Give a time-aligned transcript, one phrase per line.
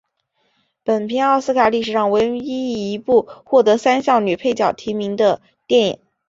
[0.83, 5.99] 本片奥斯卡历史上唯一一部获得三项女配角提名的电影。